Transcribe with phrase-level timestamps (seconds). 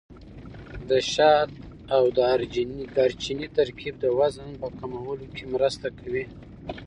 [0.89, 1.51] د شات
[1.95, 6.23] او دارچیني ترکیب د وزن په کمولو کې مرسته کوي.